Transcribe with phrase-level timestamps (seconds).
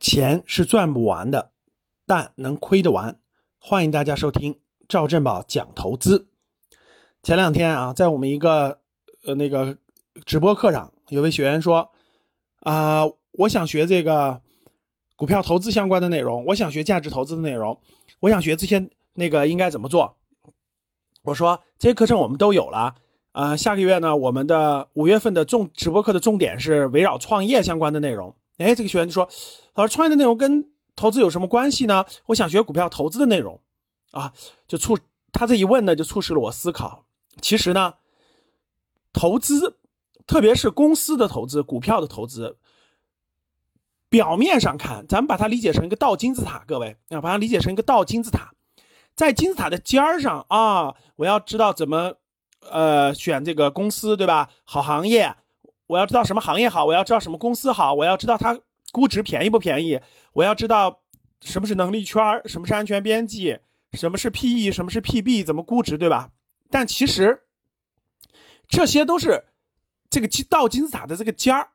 [0.00, 1.52] 钱是赚不完的，
[2.06, 3.20] 但能亏得完。
[3.58, 6.26] 欢迎大家收听赵振宝讲投资。
[7.22, 8.80] 前两天啊，在我们一个
[9.26, 9.76] 呃那个
[10.24, 11.90] 直播课上，有位学员说
[12.60, 13.02] 啊、
[13.32, 14.40] 我想学这个
[15.16, 17.78] 股票投资相关的内容，我想学价值投资的内容，
[18.20, 20.16] 我想学这些那个应该怎么做？
[21.24, 22.94] 我说这些课程我们都有了。
[23.32, 28.34] 啊、下个月呢，我们的五月份的重直播课的重点是围绕创业相关的内容。
[28.60, 29.28] 哎，这个学员就说
[29.74, 32.04] ：“老师，创业的内容跟投资有什么关系呢？
[32.26, 33.60] 我想学股票投资的内容。”
[34.12, 34.32] 啊，
[34.66, 34.98] 就促
[35.32, 37.04] 他这一问呢，就促使了我思考。
[37.40, 37.94] 其实呢，
[39.12, 39.78] 投资，
[40.26, 42.58] 特别是公司的投资、股票的投资，
[44.08, 48.52] 表面上看，咱们把它理解成一个倒金字塔，各位啊，把它理解成一个倒金字塔，
[49.14, 52.14] 在金字塔的尖儿上啊，我要知道怎么
[52.68, 54.50] 呃选这个公司，对吧？
[54.64, 55.36] 好行业。
[55.90, 58.56] 我要知道什么行业好，我要知道什么公司好，我要知道它
[58.92, 60.00] 估值便宜不便宜，
[60.32, 61.02] 我要知道
[61.40, 63.58] 什么是能力圈，什么是安全边际，
[63.94, 66.30] 什么是 PE，什么是 PB，怎么估值，对吧？
[66.70, 67.42] 但其实
[68.68, 69.46] 这些都是
[70.08, 71.70] 这个金倒金字塔的这个尖儿，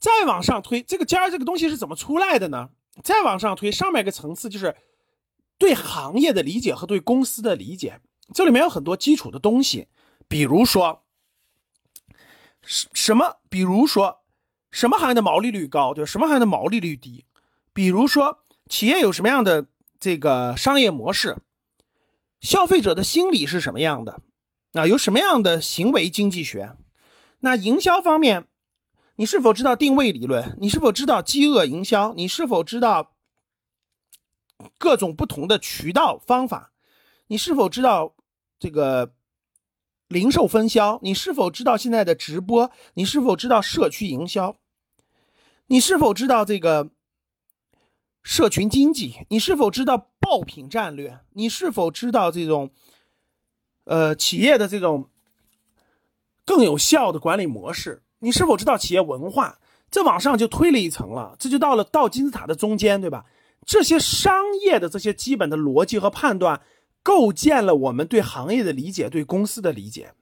[0.00, 2.70] 再往上推，这个尖儿这个东西是怎么出来的呢？
[3.02, 4.74] 再往上推，上面一个层次就是
[5.58, 8.00] 对行业的理解和对公司的理解，
[8.32, 9.88] 这里面有很多基础的东西，
[10.26, 11.03] 比如说。
[12.66, 13.36] 什什么？
[13.48, 14.22] 比如说，
[14.70, 16.06] 什么行业的毛利率高，对吧？
[16.10, 17.24] 什么行业的毛利率低？
[17.72, 19.66] 比如说，企业有什么样的
[20.00, 21.36] 这个商业模式？
[22.40, 24.20] 消费者的心理是什么样的？
[24.72, 26.76] 啊，有什么样的行为经济学？
[27.40, 28.46] 那营销方面，
[29.16, 30.56] 你是否知道定位理论？
[30.60, 32.14] 你是否知道饥饿营销？
[32.14, 33.14] 你是否知道
[34.78, 36.72] 各种不同的渠道方法？
[37.26, 38.14] 你是否知道
[38.58, 39.12] 这个？
[40.08, 42.70] 零售分销，你是否知道现在的直播？
[42.94, 44.56] 你是否知道社区营销？
[45.66, 46.90] 你是否知道这个
[48.22, 49.26] 社群经济？
[49.30, 51.20] 你是否知道爆品战略？
[51.32, 52.70] 你是否知道这种
[53.84, 55.08] 呃企业的这种
[56.44, 58.02] 更有效的管理模式？
[58.18, 59.58] 你是否知道企业文化？
[59.90, 63.24] 这往上就推了一层了，这就到了倒金字塔的中间，对吧？
[63.64, 66.60] 这些商业的这些基本的逻辑和判断。
[67.04, 70.14] 构建了我们对行业的理解，对公司的理解。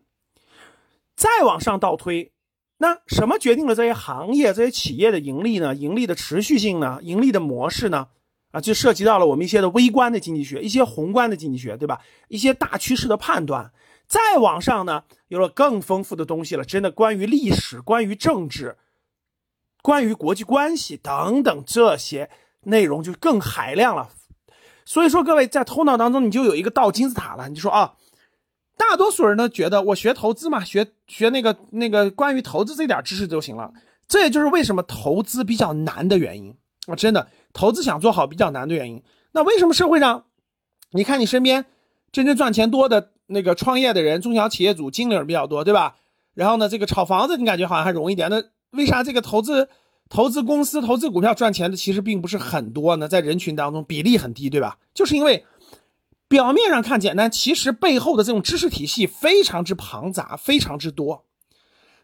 [1.15, 2.33] 再往上倒推，
[2.79, 5.75] 那什么决定了这些行业、这些企业的盈利呢？
[5.75, 6.99] 盈利的持续性呢？
[7.03, 8.09] 盈利的模式呢？
[8.51, 12.03] 啊，就涉及到了我们一些的微观的经济学，一些宏观的经济学，对吧？
[12.29, 13.73] 一些大趋势的判断。
[14.07, 18.77] 再往上呢，有了更丰富的东西了，真的关于历史、关于政治、
[19.81, 22.29] 关于国际关系等等这些
[22.63, 24.11] 内容就更海量了。
[24.85, 27.49] 所以说，各位在头脑当中你就有一个倒金字塔了。
[27.49, 27.95] 你就说啊，
[28.77, 33.73] 大多数人呢觉得我学投资嘛，学学那个那个关于投资这点知识就行了。
[34.09, 36.55] 这也就是为什么投资比较难的原因
[36.87, 36.95] 啊！
[36.95, 39.03] 真的，投资想做好比较难的原因。
[39.33, 40.25] 那为什么社会上，
[40.91, 41.65] 你看你身边
[42.11, 45.97] 真正赚钱多的那个创业的人，中小企业主、经理比较多，对吧？
[46.35, 48.29] 然后呢，这个炒房子你感觉好像还容易点。
[48.29, 49.69] 那为啥这个投资？
[50.13, 54.77] 投资公司、投资股票赚钱的其实并不是很多呢，在人群当中比例很低，对吧？
[54.93, 55.47] 就是因为
[56.29, 61.25] 表面上看简单，其实背后的这种知识体系非常之庞杂，非常之多。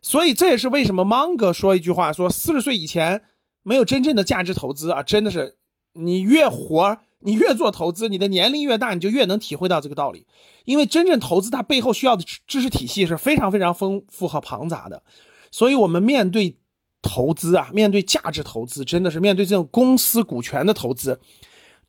[0.00, 3.24] 所以这也是为什么芒格说一句话：说四十岁以前
[3.62, 5.02] 没有真正的价值投资啊！
[5.02, 5.58] 真的是，
[5.92, 10.26] 你越活，你越做投资，你的年龄越大，你就越能体会到这个道理。
[10.64, 15.02] 因为真正投资它背后需要的知识体系是非常非常丰富和庞杂的。
[15.50, 16.56] 所以我们面对。
[17.00, 21.20] 投资啊，面对价值投资，真的是面对这种公司股权的投资，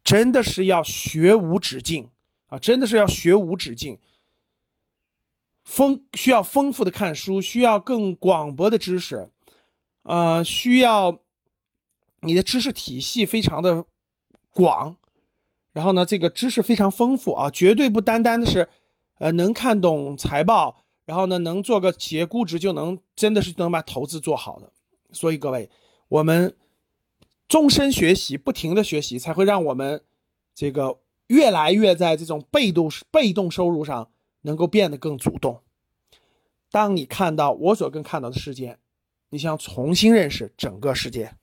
[0.03, 2.09] 真的是要学无止境
[2.47, 2.59] 啊！
[2.59, 3.99] 真的是要学无止境，
[5.63, 9.29] 丰需要丰富的看书，需要更广博的知识，
[10.03, 11.19] 呃，需要
[12.21, 13.85] 你的知识体系非常的
[14.51, 14.95] 广，
[15.73, 18.69] 然后呢，这个知识非常丰富啊，绝对不单单的是
[19.17, 24.71] 呃能看懂财报，然后呢能做个企业估值就能真的是能把投资做好的。
[25.11, 25.69] 所以各位，
[26.07, 26.55] 我们
[27.47, 30.01] 终身学习，不停的学习，才会让我们
[30.53, 34.11] 这个越来越在这种被动被动收入上
[34.41, 35.61] 能够变得更主动。
[36.71, 38.77] 当你看到我所更看到的世界，
[39.29, 41.35] 你想重新认识整个世界。